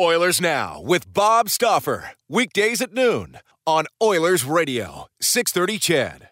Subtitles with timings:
[0.00, 2.12] Oilers Now with Bob Stauffer.
[2.26, 6.28] Weekdays at noon on Oilers Radio, 630 CHED.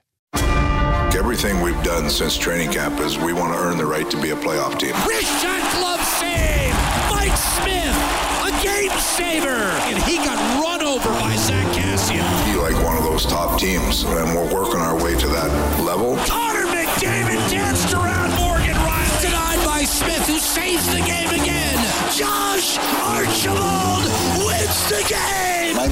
[1.15, 4.31] Everything we've done since training camp is we want to earn the right to be
[4.31, 4.95] a playoff team.
[5.07, 6.73] Wrist shot glove save!
[7.11, 7.97] Mike Smith,
[8.49, 9.61] a game saver!
[9.93, 12.25] And he got run over by Zach Kassian.
[12.51, 15.70] Be like one of those top teams, and we're working our way to that
[25.03, 25.50] My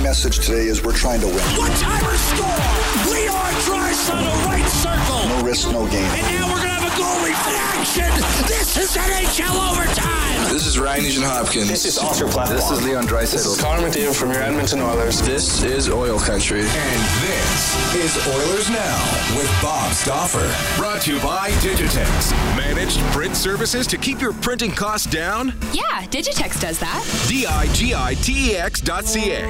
[0.08, 1.36] message today is we're trying to win.
[1.36, 3.12] One-timer score!
[3.12, 5.28] Leon Draisaitl, right circle!
[5.28, 6.00] No risk, no gain.
[6.00, 8.08] And now we're going to have a goal reaction!
[8.48, 10.28] This is NHL overtime!
[10.50, 11.68] This is Ryan Nugent Hopkins.
[11.68, 12.48] This is Oscar Platt.
[12.48, 13.32] This is Leon Draisaitl.
[13.32, 15.20] This is Connor McDavid from your Edmonton Oilers.
[15.20, 16.60] This is Oil Country.
[16.60, 20.50] And this is Oilers Now with Bob Stauffer.
[20.80, 22.32] Brought to you by Digitex.
[22.56, 25.52] Managed print services to keep your printing costs down?
[25.72, 27.04] Yeah, Digitex does that.
[27.28, 29.42] D-I-G-I-T-E-X dot C-A.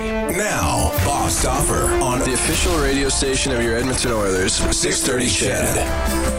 [0.50, 6.37] Now, Bob Stauffer on the official radio station of your Edmonton Oilers, 630 CHED.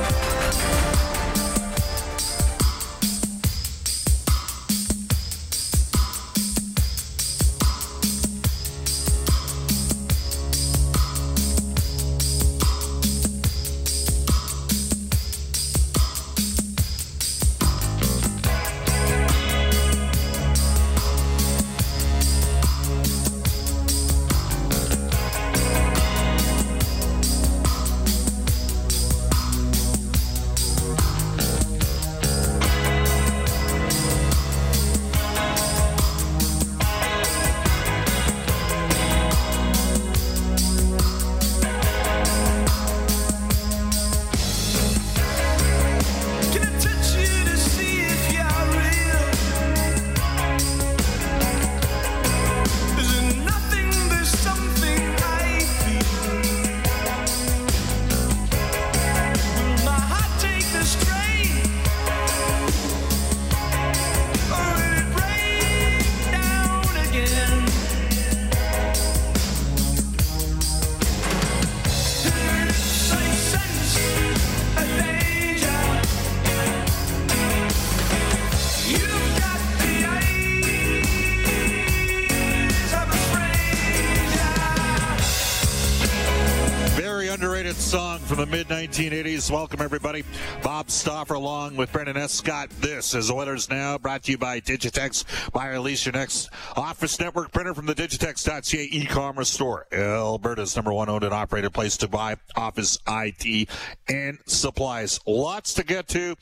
[88.89, 89.51] 1980s.
[89.51, 90.23] Welcome, everybody.
[90.63, 92.71] Bob Stauffer along with Brendan Escott.
[92.81, 95.51] This is Oilers Now, brought to you by Digitex.
[95.53, 99.85] Buy or lease your next office network printer from the Digitex.ca e-commerce store.
[99.91, 103.69] Alberta's number one owned and operated place to buy office IT
[104.07, 105.19] and supplies.
[105.27, 106.35] Lots to get to.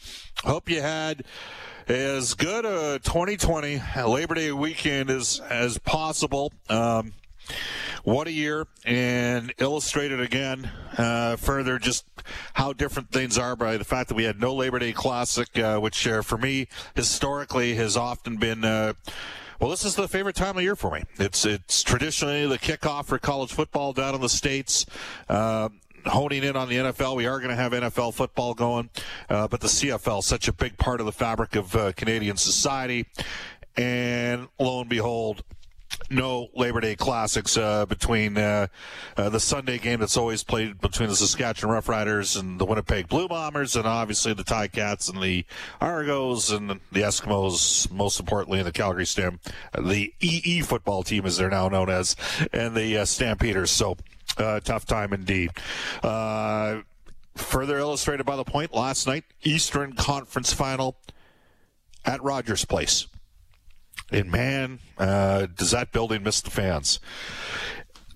[0.46, 1.25] Hope you had
[1.90, 6.53] as good a 2020 Labor Day weekend as, as possible.
[6.69, 7.12] Um,
[8.07, 12.05] what a year and illustrated again uh, further just
[12.53, 15.78] how different things are by the fact that we had no labor day classic uh,
[15.78, 18.93] which uh, for me historically has often been uh,
[19.59, 21.03] well, this is the favorite time of year for me.
[21.17, 24.85] It's it's traditionally the kickoff for college football down in the states.
[25.28, 25.70] Uh,
[26.05, 27.16] honing in on the NFL.
[27.16, 28.91] We are going to have NFL football going,
[29.29, 33.08] uh, but the CFL such a big part of the fabric of uh, Canadian society.
[33.76, 35.43] And lo and behold,
[36.09, 38.67] no Labor Day classics uh, between uh,
[39.16, 43.28] uh, the Sunday game that's always played between the Saskatchewan Roughriders and the Winnipeg Blue
[43.28, 45.46] Bombers, and obviously the Ticats and the
[45.82, 49.40] Argos and the Eskimos, most importantly in the Calgary Stam,
[49.78, 52.16] the EE football team as they're now known as,
[52.53, 53.72] and the uh, Stampeders.
[53.72, 53.97] So
[54.38, 55.52] uh, tough time indeed.
[56.03, 56.82] Uh,
[57.35, 60.97] further illustrated by the point last night, Eastern Conference Final
[62.05, 63.08] at Rogers Place.
[64.12, 67.00] And man, uh, does that building miss the fans?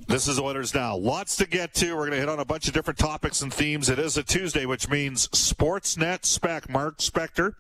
[0.07, 0.95] This is Oilers Now.
[0.95, 1.93] Lots to get to.
[1.93, 3.89] We're going to hit on a bunch of different topics and themes.
[3.89, 7.53] It is a Tuesday, which means Sportsnet spec Mark Spector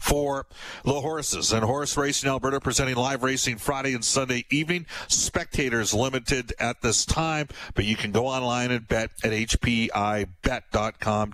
[0.00, 0.46] for
[0.84, 4.86] the horses and horse racing Alberta presenting live racing Friday and Sunday evening.
[5.08, 10.26] Spectators limited at this time, but you can go online and bet at hpibet.com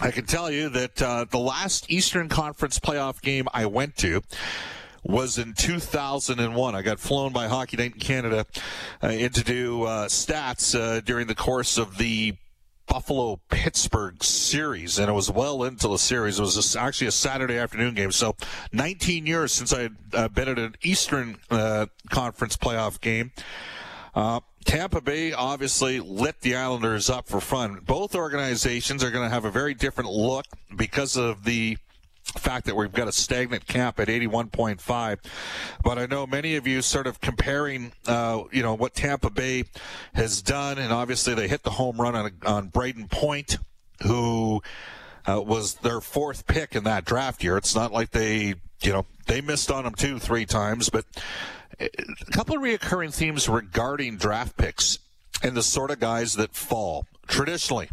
[0.00, 4.22] I can tell you that uh, the last Eastern Conference playoff game I went to
[5.04, 6.74] was in 2001.
[6.74, 8.46] I got flown by Hockey Night in Canada
[9.02, 12.34] uh, in to do uh, stats uh, during the course of the
[12.94, 16.38] Buffalo Pittsburgh series, and it was well into the series.
[16.38, 18.12] It was actually a Saturday afternoon game.
[18.12, 18.36] So,
[18.72, 23.32] 19 years since I had uh, been at an Eastern uh, Conference playoff game.
[24.14, 27.80] Uh, Tampa Bay obviously lit the Islanders up for fun.
[27.84, 30.46] Both organizations are going to have a very different look
[30.76, 31.78] because of the
[32.38, 35.18] fact that we've got a stagnant cap at 81.5.
[35.82, 39.64] But I know many of you sort of comparing, uh, you know, what Tampa Bay
[40.14, 43.58] has done, and obviously they hit the home run on, on Brayden Point,
[44.02, 44.62] who
[45.26, 47.56] uh, was their fourth pick in that draft year.
[47.56, 51.04] It's not like they, you know, they missed on him two, three times, but
[51.80, 51.88] a
[52.32, 54.98] couple of reoccurring themes regarding draft picks
[55.42, 57.06] and the sort of guys that fall.
[57.26, 57.88] Traditionally,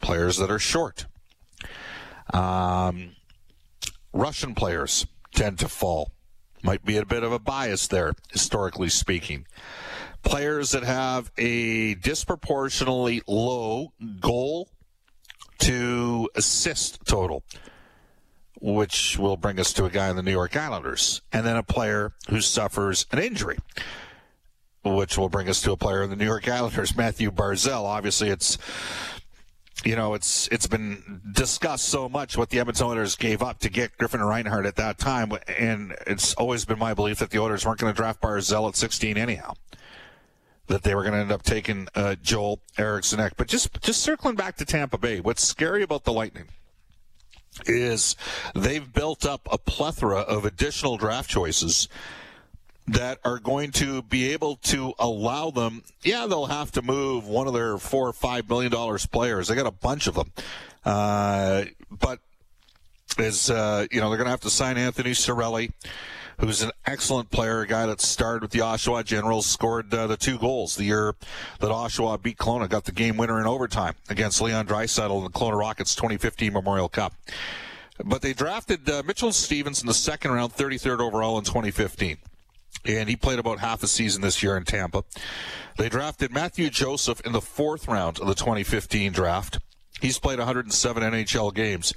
[0.00, 1.06] players that are short.
[2.32, 3.12] Um,
[4.12, 6.12] Russian players tend to fall.
[6.62, 9.46] Might be a bit of a bias there, historically speaking.
[10.22, 14.68] Players that have a disproportionately low goal
[15.58, 17.42] to assist total,
[18.60, 21.62] which will bring us to a guy in the New York Islanders, and then a
[21.64, 23.58] player who suffers an injury,
[24.84, 27.84] which will bring us to a player in the New York Islanders, Matthew Barzal.
[27.84, 28.58] Obviously, it's
[29.84, 33.68] you know, it's it's been discussed so much what the Edmonton Oilers gave up to
[33.68, 37.38] get Griffin and Reinhart at that time, and it's always been my belief that the
[37.38, 39.54] Oilers weren't going to draft Barzal at 16 anyhow.
[40.68, 44.36] That they were going to end up taking uh, Joel Eriksson But just just circling
[44.36, 46.48] back to Tampa Bay, what's scary about the Lightning
[47.66, 48.16] is
[48.54, 51.88] they've built up a plethora of additional draft choices
[52.88, 55.82] that are going to be able to allow them.
[56.02, 59.48] Yeah, they'll have to move one of their four or five million dollars players.
[59.48, 60.32] They got a bunch of them,
[60.84, 62.18] uh, but
[63.18, 65.72] is uh, you know they're going to have to sign Anthony Cirelli,
[66.38, 70.16] who's an excellent player, a guy that started with the Oshawa Generals, scored uh, the
[70.16, 71.14] two goals the year
[71.60, 75.30] that Oshawa beat Kelowna, got the game winner in overtime against Leon Draisaitl in the
[75.30, 77.14] Kelowna Rockets 2015 Memorial Cup.
[78.04, 82.16] But they drafted uh, Mitchell Stevens in the second round, 33rd overall in 2015
[82.84, 85.04] and he played about half a season this year in Tampa.
[85.78, 89.58] They drafted Mathieu Joseph in the fourth round of the 2015 draft.
[90.00, 91.94] He's played 107 NHL games.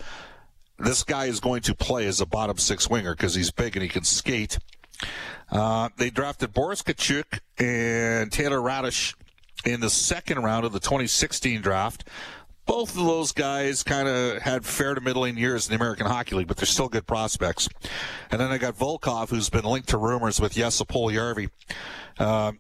[0.78, 3.84] This guy is going to play as a bottom six winger because he's big and
[3.84, 4.58] he can skate.
[5.52, 9.16] Uh, they drafted Boris Katchouk and Taylor Raddysh
[9.66, 12.08] in the second round of the 2016 draft
[12.66, 16.36] both of those guys kind of had fair to middling years in the American Hockey
[16.36, 17.70] League, but they're still good prospects.
[18.32, 21.50] And then I got Volkov, who's been linked to rumors with Jesse Puljujärvi.
[22.18, 22.54] Uh,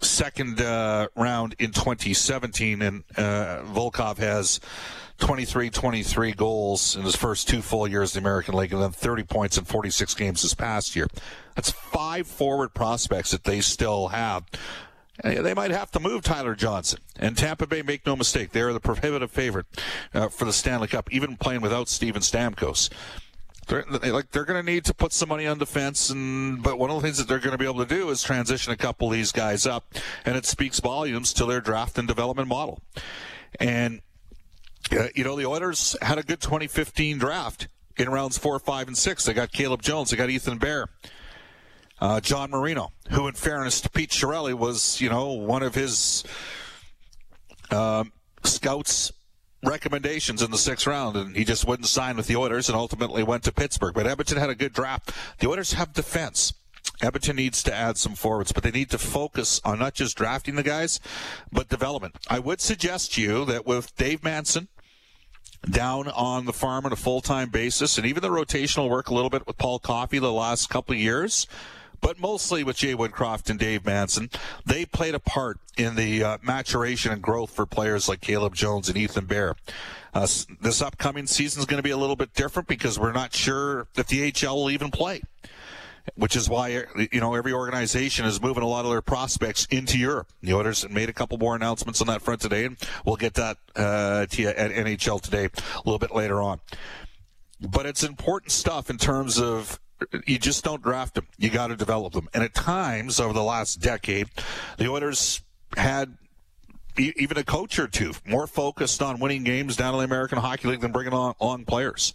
[0.00, 4.60] second uh, round in 2017, and uh, Volkov has
[5.18, 8.90] 23 23 goals in his first two full years in the American League, and then
[8.90, 11.06] 30 points in 46 games this past year.
[11.54, 14.44] That's five forward prospects that they still have.
[15.22, 17.00] They might have to move Tyler Johnson.
[17.18, 19.66] And Tampa Bay, make no mistake, they're the prohibitive favorite
[20.14, 22.88] uh, for the Stanley Cup, even playing without Steven Stamkos.
[23.68, 26.90] They're, like they're going to need to put some money on defense, and but one
[26.90, 29.06] of the things that they're going to be able to do is transition a couple
[29.06, 32.80] of these guys up, and it speaks volumes to their draft and development model.
[33.60, 34.00] And
[34.90, 38.98] uh, you know the Oilers had a good 2015 draft in rounds four, five, and
[38.98, 39.24] six.
[39.24, 40.88] They got Caleb Jones, they got Ethan Bear.
[42.02, 46.24] Uh, John Marino, who, in fairness to Pete Chiarelli, was you know one of his
[47.70, 48.02] uh,
[48.42, 49.12] scouts
[49.62, 53.22] recommendations in the sixth round, and he just wouldn't sign with the Oilers and ultimately
[53.22, 53.94] went to Pittsburgh.
[53.94, 55.12] But Edmonton had a good draft.
[55.38, 56.54] The Oilers have defense.
[57.00, 60.56] Edmonton needs to add some forwards, but they need to focus on not just drafting
[60.56, 60.98] the guys,
[61.52, 62.16] but development.
[62.26, 64.66] I would suggest to you that with Dave Manson
[65.70, 69.30] down on the farm on a full-time basis, and even the rotational work a little
[69.30, 71.46] bit with Paul Coffey the last couple of years,
[72.02, 74.28] but mostly with Jay Woodcroft and Dave Manson.
[74.66, 78.88] They played a part in the uh, maturation and growth for players like Caleb Jones
[78.90, 79.54] and Ethan Bear.
[80.12, 80.26] Uh,
[80.60, 83.86] this upcoming season is going to be a little bit different because we're not sure
[83.96, 85.22] if the HL will even play.
[86.16, 89.96] Which is why you know every organization is moving a lot of their prospects into
[89.96, 90.32] Europe.
[90.42, 93.58] The Oilers made a couple more announcements on that front today, and we'll get that
[93.76, 96.58] uh, to you at NHL today a little bit later on.
[97.60, 99.78] But it's important stuff in terms of
[100.26, 101.26] you just don't draft them.
[101.38, 102.28] You got to develop them.
[102.34, 104.28] And at times over the last decade,
[104.78, 105.42] the Oilers
[105.76, 106.16] had
[106.98, 110.68] even a coach or two more focused on winning games down in the American Hockey
[110.68, 112.12] League than bringing on, on players.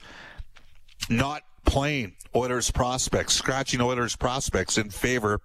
[1.09, 5.41] Not playing Oilers prospects, scratching Oilers prospects in favor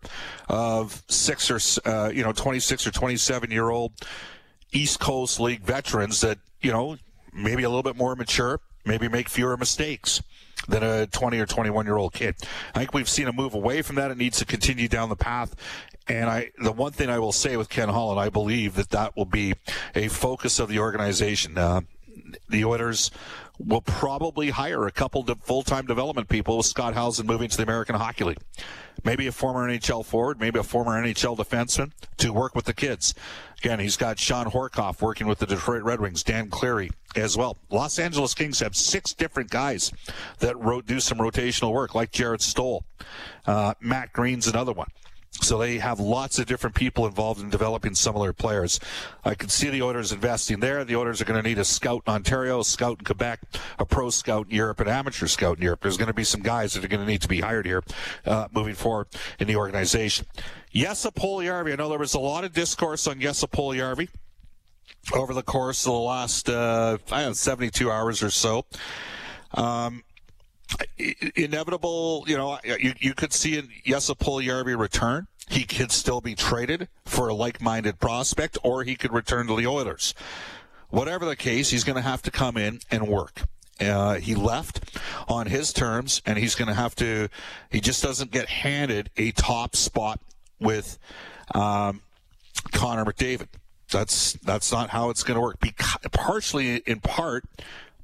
[0.49, 1.59] of six or
[1.89, 3.93] uh, you know 26 or 27 year old
[4.73, 6.97] East Coast League veterans that you know
[7.33, 10.23] maybe a little bit more mature, maybe make fewer mistakes
[10.69, 12.37] than a 20 or 21 year old kid.
[12.75, 14.11] I think we've seen a move away from that.
[14.11, 15.55] It needs to continue down the path.
[16.09, 19.17] And I, the one thing I will say with Ken Holland, I believe that that
[19.17, 19.55] will be
[19.95, 21.57] a focus of the organization.
[21.57, 21.83] Uh,
[22.49, 23.11] the Oilers
[23.67, 27.63] will probably hire a couple of full-time development people with Scott Howson moving to the
[27.63, 28.39] American Hockey League.
[29.05, 33.15] Maybe a former NHL forward, maybe a former NHL defenseman to work with the kids.
[33.59, 37.57] Again, he's got Shawn Horcoff working with the Detroit Red Wings, Dan Cleary as well.
[37.71, 39.93] Los Angeles Kings have six different guys
[40.41, 42.85] that wrote, do some rotational work, like Jarret Stoll.
[43.47, 44.89] Uh, Matt Greene's another one.
[45.41, 48.79] So they have lots of different people involved in developing similar players.
[49.25, 50.85] I can see the Oilers investing there.
[50.85, 53.41] The Oilers are going to need a scout in Ontario, a scout in Quebec,
[53.79, 55.81] a pro scout in Europe, an amateur scout in Europe.
[55.81, 57.83] There's going to be some guys that are going to need to be hired here
[58.27, 59.09] uh, moving forward
[59.41, 60.27] in the organization.
[60.73, 61.73] Jesse Puljujärvi.
[61.73, 64.09] I know there was a lot of discourse on Jesse Puljujärvi
[65.15, 68.65] over the course of the last uh, I don't know, 72 hours or so.
[69.55, 70.05] Um,
[71.37, 75.27] inevitable, you know, you, you could see a Jesse Puljujärvi return.
[75.49, 79.67] He could still be traded for a like-minded prospect, or he could return to the
[79.67, 80.15] Oilers.
[80.89, 83.43] Whatever the case, he's going to have to come in and work.
[83.81, 84.99] Uh, he left
[85.29, 87.29] on his terms, and he's going to have to.
[87.71, 90.21] He just doesn't get handed a top spot
[90.61, 90.99] with
[91.55, 92.03] um,
[92.73, 93.49] Connor McDavid.
[93.91, 95.59] That's that's not how it's going to work.
[96.13, 97.45] Partially, in part,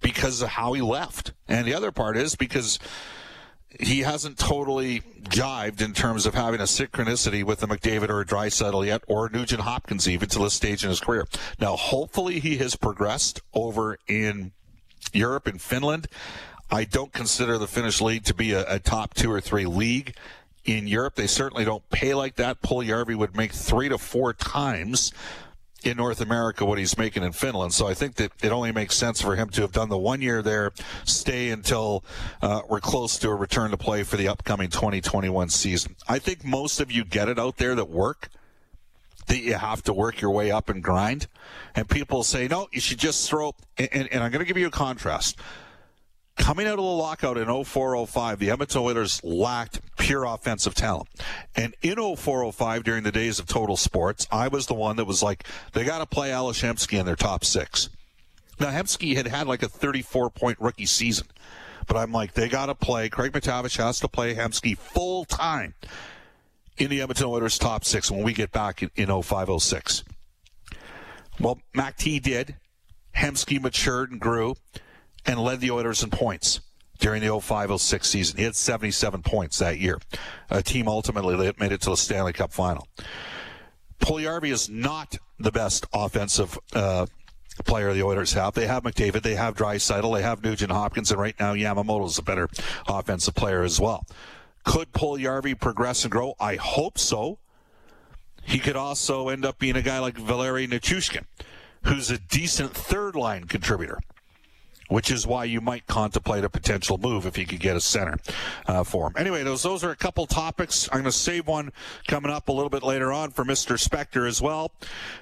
[0.00, 1.32] because of how he left.
[1.46, 2.78] And the other part is because
[3.78, 8.24] he hasn't totally jived in terms of having a synchronicity with a McDavid or a
[8.24, 11.26] Draisaitl yet, or Nugent Hopkins even to this stage in his career.
[11.60, 14.52] Now, hopefully, he has progressed over in
[15.12, 16.08] Europe and Finland.
[16.70, 20.16] I don't consider the Finnish league to be a, a top two or three league
[20.64, 21.14] in Europe.
[21.14, 22.62] They certainly don't pay like that.
[22.62, 25.12] Puljujärvi would make three to four times
[25.84, 27.72] in North America what he's making in Finland.
[27.72, 30.20] So I think that it only makes sense for him to have done the one
[30.20, 30.72] year there,
[31.04, 32.04] stay until
[32.42, 35.96] uh, we're close to a return to play for the upcoming 2021 season.
[36.08, 38.28] I think most of you get it out there that work.
[39.26, 41.26] That you have to work your way up and grind.
[41.74, 43.54] And people say, no, you should just throw.
[43.76, 45.38] And, and, and I'm going to give you a contrast
[46.38, 51.08] coming out of the lockout in 0405, the Edmonton Oilers lacked pure offensive talent.
[51.54, 55.22] And in 0405, during the days of Total Sports, I was the one that was
[55.22, 57.90] like, they got to play Ales Hemsky in their top six.
[58.58, 61.26] Now, Hemsky had had like a 34 point rookie season.
[61.86, 63.08] But I'm like, they got to play.
[63.08, 65.74] Craig MacTavish has to play Hemsky full time
[66.76, 70.04] in the Edmonton Oilers top six when we get back in, in 0506.
[71.40, 72.56] Well, Mac T did.
[73.16, 74.54] Hemsky matured and grew
[75.24, 76.60] and led the Oilers in points
[76.98, 78.36] during the 05-06 season.
[78.36, 79.98] He had 77 points that year.
[80.50, 82.88] A team ultimately made it to the Stanley Cup final.
[84.00, 87.06] Puljujarvi is not the best offensive uh,
[87.64, 88.54] player the Oilers have.
[88.54, 92.18] They have McDavid, they have Draisaitl, they have Nugent Hopkins, and right now Yamamoto is
[92.18, 92.48] a better
[92.86, 94.06] offensive player as well.
[94.64, 96.34] Could Puljujarvi progress and grow?
[96.38, 97.38] I hope so.
[98.42, 101.24] He could also end up being a guy like Valeri Nichushkin,
[101.84, 104.00] who's a decent third line contributor
[104.88, 108.18] which is why you might contemplate a potential move if you could get a center
[108.66, 109.14] uh, for him.
[109.16, 110.88] Anyway, those those are a couple topics.
[110.90, 111.72] I'm going to save one
[112.06, 113.78] coming up a little bit later on for Mr.
[113.78, 114.72] Spector as well.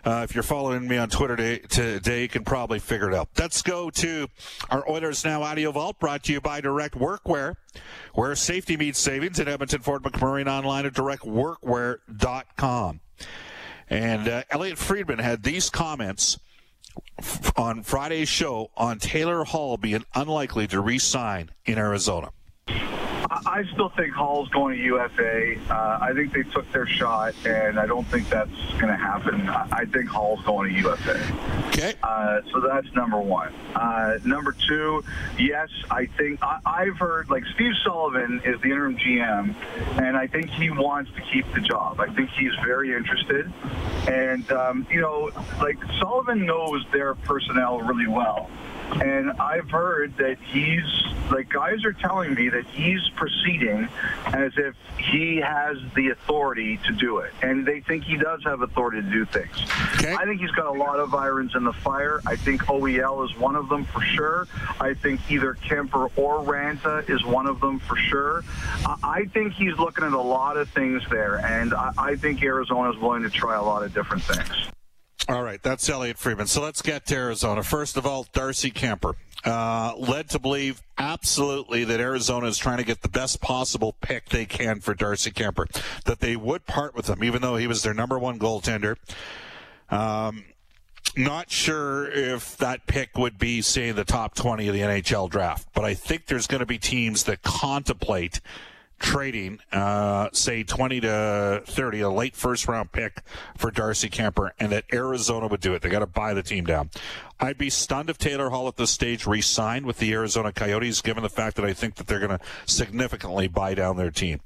[0.05, 3.29] Uh, if you're following me on Twitter today, today, you can probably figure it out.
[3.39, 4.29] Let's go to
[4.71, 7.57] our Oilers Now Audio Vault, brought to you by Direct Workwear,
[8.15, 13.01] where safety meets savings at Edmonton, Fort McMurray, online at directworkwear.com.
[13.89, 16.41] And uh, Elliotte Friedman had these comments
[17.57, 22.31] on Friday's show on Taylor Hall being unlikely to re-sign in Arizona.
[23.47, 25.55] I still think Hall's going to UFA.
[25.71, 29.49] Uh, I think they took their shot, and I don't think that's going to happen.
[29.49, 31.69] I think Hall's going to UFA.
[31.69, 31.95] Okay.
[32.03, 33.55] Uh, so that's number one.
[33.77, 35.05] Uh, number two,
[35.39, 39.55] yes, I think I, have heard like Steve Sullivan is the interim GM,
[40.01, 42.01] and I think he wants to keep the job.
[42.01, 43.53] I think he's very interested,
[44.09, 48.51] and um, you know, like Sullivan knows their personnel really well.
[48.95, 50.85] And I've heard that he's,
[51.31, 53.89] like, guys are telling me that he's proceeding
[54.27, 57.33] as if he has the authority to do it.
[57.43, 59.57] And they think he does have authority to do things.
[59.97, 60.15] Okay.
[60.15, 62.21] I think he's got a lot of irons in the fire.
[62.27, 64.47] I think OEL is one of them for sure.
[64.81, 68.45] I think either Kuemper or Raanta is one of them for sure.
[69.03, 71.45] I think he's looking at a lot of things there.
[71.45, 74.69] And I think Arizona is willing to try a lot of different things.
[75.29, 76.47] All right, that's Elliotte Friedman.
[76.47, 77.65] So let's get to Arizona.
[77.65, 79.15] First of all, Darcy Kuemper.
[79.45, 84.29] Uh, led to believe absolutely that Arizona is trying to get the best possible pick
[84.29, 85.67] they can for Darcy Kuemper.
[86.05, 88.97] That they would part with him, even though he was their number one goaltender.
[89.91, 90.45] Um,
[91.17, 95.69] not sure if that pick would be, say, the top 20 of the NHL draft,
[95.75, 98.41] but I think there's going to be teams that contemplate
[98.99, 103.23] trading, uh, say 20 to 30, a late first round pick
[103.57, 105.83] for Darcy Kuemper, and that Arizona would do it.
[105.83, 106.91] They got to buy the team down.
[107.39, 111.23] I'd be stunned if Taylor Hall at this stage re-signed with the Arizona Coyotes, given
[111.23, 114.41] the fact that I think that they're going to significantly buy down their team.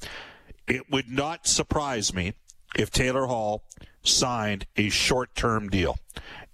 [0.67, 2.35] It would not surprise me
[2.77, 3.63] if Taylor Hall
[4.03, 5.99] signed a short-term deal,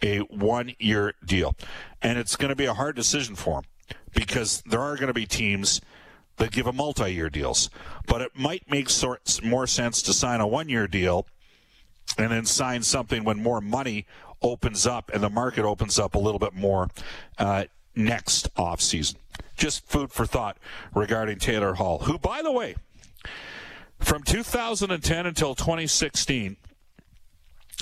[0.02, 1.54] a one-year deal,
[2.02, 3.64] and it's going to be a hard decision for him
[4.14, 5.80] because there are going to be teams–
[6.36, 7.70] that give a multi-year deals.
[8.06, 8.88] But it might make
[9.42, 11.26] more sense to sign a one-year deal
[12.18, 14.06] and then sign something when more money
[14.42, 16.88] opens up and the market opens up a little bit more
[17.38, 19.18] uh, next off season.
[19.56, 20.58] Just food for thought
[20.94, 22.76] regarding Taylor Hall, who, by the way,
[23.98, 26.56] from 2010 until 2016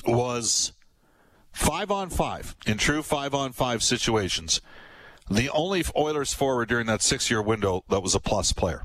[0.07, 0.73] was
[1.53, 4.61] five on five in true five on five situations
[5.31, 8.83] the only Oilers forward during that six year window that was a plus player.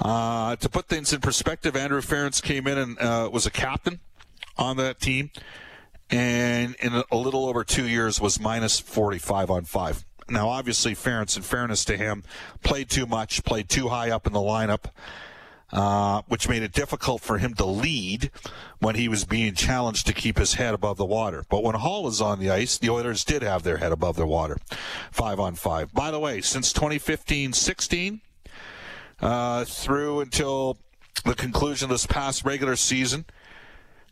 [0.00, 3.98] Uh, to put things in perspective, Andrew Ference came in and uh, was a captain
[4.56, 5.30] on that team,
[6.08, 10.04] and in a little over two years was minus 45 on five.
[10.30, 12.22] Now, obviously, Ference, in fairness to him,
[12.62, 14.90] played too much, played too high up in the lineup
[15.72, 18.30] uh, which made it difficult for him to lead
[18.78, 21.44] when he was being challenged to keep his head above the water.
[21.48, 24.26] But when Hall was on the ice, the Oilers did have their head above the
[24.26, 24.58] water,
[25.10, 25.92] five on five.
[25.92, 28.20] By the way, since 2015-16
[29.20, 30.78] uh, through until
[31.24, 33.26] the conclusion of this past regular season,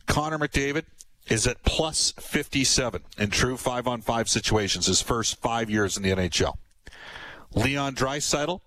[0.06, 0.84] Connor McDavid
[1.28, 6.02] is at plus 57 in true five on five situations, his first five years in
[6.02, 6.54] the NHL.
[7.54, 8.60] Leon Draisaitl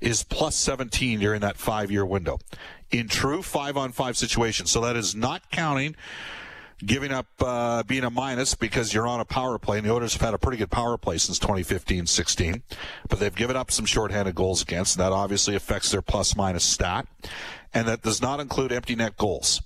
[0.00, 2.38] is plus 17 during that five year window
[2.90, 4.70] in true five on five situations.
[4.70, 5.96] So that is not counting
[6.84, 9.78] giving up uh, being a minus because you're on a power play.
[9.78, 12.62] And the Oilers have had a pretty good power play since 2015 16,
[13.08, 16.64] but they've given up some shorthanded goals against, and that obviously affects their plus minus
[16.64, 17.06] stat.
[17.72, 19.62] And that does not include empty net goals.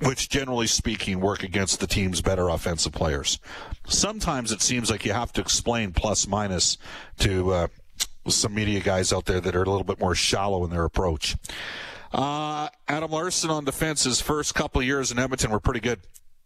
[0.00, 3.38] Which, generally speaking, work against the team's better offensive players.
[3.86, 6.76] Sometimes it seems like you have to explain plus minus
[7.20, 7.66] to uh,
[8.28, 11.36] some media guys out there that are a little bit more shallow in their approach.
[12.12, 16.00] Uh, Adam Larsson on defense, his first couple years in Edmonton were pretty good.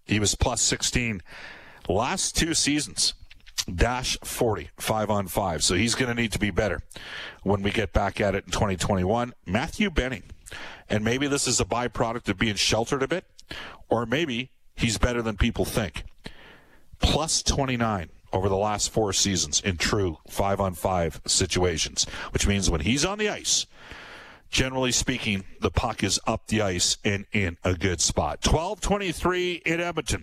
[0.05, 1.23] He was plus 16.
[1.89, 3.15] Last two seasons,
[3.73, 5.63] dash 40, five on five.
[5.63, 6.83] So he's going to need to be better
[7.43, 9.33] when we get back at it in 2021.
[9.45, 10.25] Matthew Benning.
[10.89, 13.25] And maybe this is a byproduct of being sheltered a bit,
[13.89, 16.05] or maybe he's better than people think.
[17.01, 22.71] Plus 29 over the last four seasons in true five on five situations, which means
[22.71, 23.67] when he's on the ice,
[24.51, 28.47] generally speaking, the puck is up the ice and in a good spot.
[28.47, 30.23] 1223 in Edmonton.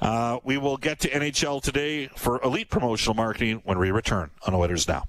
[0.00, 4.54] Uh, we will get to NHL today for elite promotional marketing when we return on
[4.54, 5.04] Oilers Now.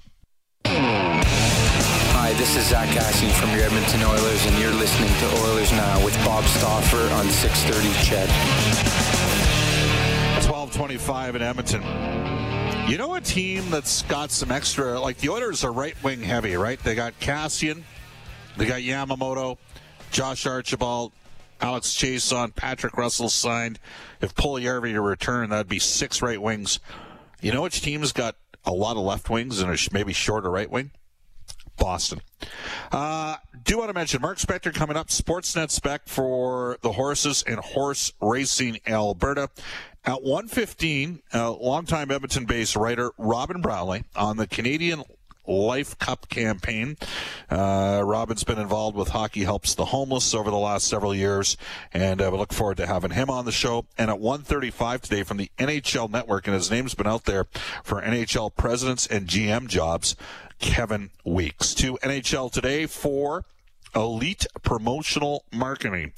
[0.65, 6.03] Hi, this is Zach Kassian from your Edmonton Oilers, and you're listening to Oilers Now
[6.03, 8.29] with Bob Stauffer on 630 CHED.
[10.49, 12.89] 1225 in Edmonton.
[12.89, 16.55] You know a team that's got some extra, like the Oilers are right wing heavy,
[16.55, 16.79] right?
[16.79, 17.83] They got Kassian,
[18.57, 19.57] they got Yamamoto,
[20.11, 21.11] Josh Archibald,
[21.61, 23.79] Alex Chiasson, Patrick Russell signed.
[24.21, 26.79] If Puljujarvi to return, that'd be six right wings.
[27.41, 30.91] You know which team's got a lot of left wings and maybe shorter right wing?
[31.77, 32.21] Boston.
[32.91, 37.59] Uh, do want to mention Mark Spector coming up, Sportsnet spec for the horses and
[37.59, 39.49] horse racing Alberta.
[40.05, 45.03] At 115, uh, longtime Edmonton based writer Robin Brownlee on the Canadian
[45.49, 46.95] Life Cup campaign.
[47.49, 51.57] Uh, Robin's been involved with Hockey Helps the Homeless over the last several years,
[51.93, 53.85] and uh, we look forward to having him on the show.
[53.97, 57.47] And at 1:35 today from the NHL Network, and his name's been out there
[57.83, 60.15] for NHL presidents and GM jobs,
[60.59, 61.73] Kevin Weeks.
[61.75, 63.45] To NHL Today for
[63.95, 66.13] Elite Promotional Marketing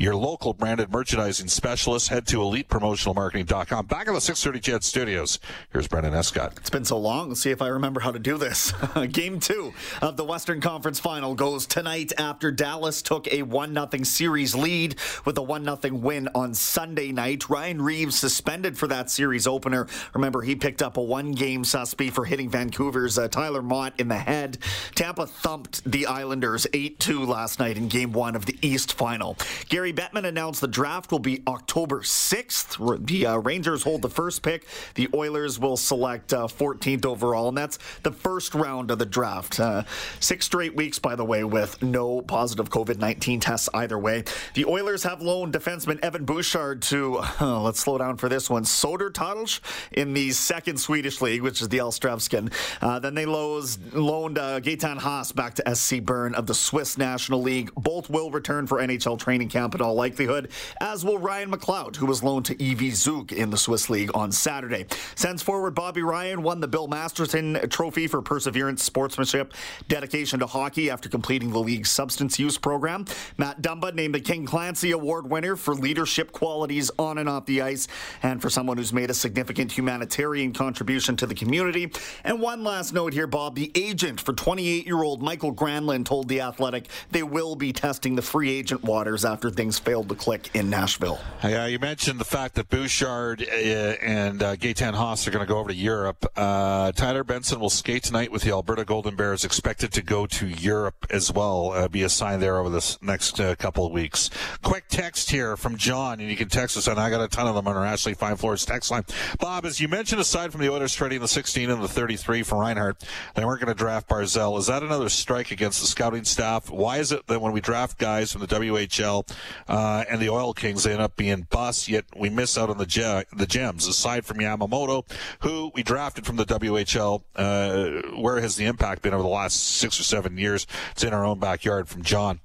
[0.00, 2.08] your local branded merchandising specialist.
[2.08, 3.84] Head to elitepromotionalmarketing.com.
[3.84, 5.38] Back in the 630 CHED Studios,
[5.72, 6.54] here's Brendan Escott.
[6.56, 7.28] It's been so long.
[7.28, 8.72] Let's see if I remember how to do this.
[9.12, 14.04] Game two of the Western Conference Final goes tonight after Dallas took a 1 0
[14.04, 17.50] series lead with a 1 0 win on Sunday night.
[17.50, 19.86] Ryan Reaves suspended for that series opener.
[20.14, 24.08] Remember, he picked up a one game suspe for hitting Vancouver's uh, Tyler Motte in
[24.08, 24.56] the head.
[24.94, 29.36] Tampa thumped the Islanders 8 2 last night in game one of the East Final.
[29.68, 33.06] Gary Bettman announced the draft will be October 6th.
[33.06, 34.66] The uh, Rangers hold the first pick.
[34.94, 39.58] The Oilers will select uh, 14th overall, and that's the first round of the draft.
[39.58, 39.84] Uh,
[40.20, 44.24] six straight weeks, by the way, with no positive COVID 19 tests either way.
[44.54, 49.60] The Oilers have loaned defenseman Evan Bouchard to, let's slow down for this one, Södertälje
[49.92, 52.52] in the second Swedish league, which is the Allsvenskan.
[52.80, 57.42] Uh, then they loaned uh, Gaetan Haas back to SC Bern of the Swiss National
[57.42, 57.72] League.
[57.74, 62.06] Both will return for NHL training camp in all likelihood, as will Ryan McLeod, who
[62.06, 64.86] was loaned to EV Zug in the Swiss League on Saturday.
[65.14, 69.54] Sends forward Bobby Ryan won the Bill Masterton Trophy for perseverance, sportsmanship,
[69.88, 73.06] dedication to hockey after completing the league's substance use program.
[73.38, 77.62] Matt Dumba named the King Clancy Award winner for leadership qualities on and off the
[77.62, 77.88] ice
[78.22, 81.90] and for someone who's made a significant humanitarian contribution to the community.
[82.24, 83.54] And one last note here, Bob.
[83.54, 88.14] The agent for 28 year old Mikael Granlund told The Athletic they will be testing
[88.14, 91.20] the free agent waters after things failed to click in Nashville.
[91.42, 95.48] Yeah, you mentioned the fact that Bouchard uh, and uh, Gaetan Haas are going to
[95.48, 96.26] go over to Europe.
[96.36, 100.46] Uh, Tyler Benson will skate tonight with the Alberta Golden Bears, expected to go to
[100.46, 104.30] Europe as well, uh, be assigned there over this next uh, couple of weeks.
[104.62, 107.46] Quick text here from John, and you can text us, and I got a ton
[107.46, 109.04] of them on our Ashley Fine Floors text line.
[109.38, 112.60] Bob, as you mentioned, aside from the Oilers trading the 16 and the 33 for
[112.60, 113.04] Reinhart,
[113.34, 114.58] they weren't going to draft Barzal.
[114.58, 116.70] Is that another strike against the scouting staff?
[116.70, 119.28] Why is it that when we draft guys from the WHL,
[119.68, 121.88] uh, and the Oil Kings end up being busts.
[121.88, 123.86] Yet we miss out on the ge- the gems.
[123.86, 125.08] Aside from Yamamoto,
[125.40, 129.60] who we drafted from the WHL, uh, where has the impact been over the last
[129.60, 130.66] six or seven years?
[130.92, 131.88] It's in our own backyard.
[131.88, 132.40] From John.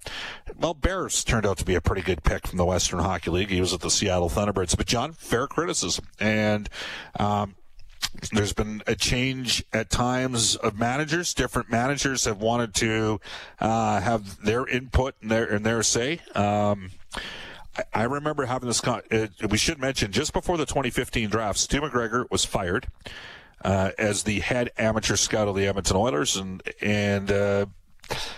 [0.57, 3.49] Well, Bears turned out to be a pretty good pick from the Western Hockey League.
[3.49, 6.69] He was at the Seattle Thunderbirds, but John, fair criticism and.
[7.19, 7.55] Um,
[8.31, 11.33] there's been a change at times of managers.
[11.33, 13.19] Different managers have wanted to
[13.59, 16.21] uh, have their input and their and their say.
[16.33, 16.91] Um,
[17.93, 18.81] I, remember having this.
[18.81, 22.87] Con- uh, we should mention just before the 2015 draft, Stu MacGregor was fired
[23.63, 27.31] uh, as the head amateur scout of the Edmonton Oilers, and and.
[27.31, 27.65] Uh,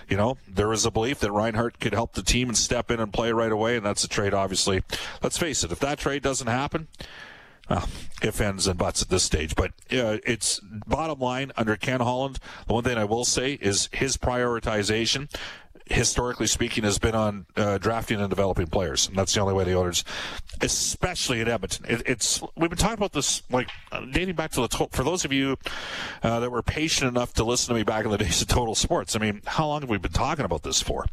[0.08, 3.02] you know, there was a belief that Reinhart could help the team and step in
[3.02, 4.82] and play right away, and that's a trade, obviously.
[5.22, 6.88] Let's face it, if that trade doesn't happen,
[7.70, 7.88] well,
[8.22, 9.56] if ends and buts at this stage.
[9.56, 12.40] But uh, it's bottom line under Ken Holland.
[12.68, 15.30] The one thing I will say is his prioritization
[15.90, 19.08] historically speaking, has been on uh, drafting and developing players.
[19.08, 20.04] And that's the only way the Oilers,
[20.62, 23.70] especially in Edmonton, it, it's we've been talking about this like
[24.12, 25.58] dating back to the to- for those of you
[26.24, 28.76] uh, that were patient enough to listen to me back in the days of Total
[28.76, 29.16] Sports.
[29.16, 31.06] I mean, how long have we been talking about this for?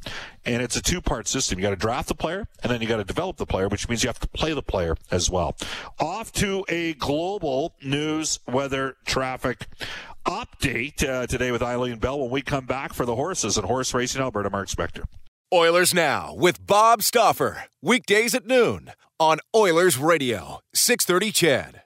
[0.44, 1.58] And it's a two part system.
[1.58, 3.88] You got to draft the player, and then you got to develop the player, which
[3.88, 5.56] means you have to play the player as well.
[5.98, 9.66] Off to a global news weather traffic
[10.24, 13.92] update uh, today with Eileen Bell when we come back for the horses and horse
[13.94, 14.50] racing Alberta.
[14.50, 15.04] Mark Spector.
[15.52, 17.64] Oilers Now with Bob Stauffer.
[17.82, 21.83] Weekdays at noon on Oilers Radio, 630 CHED.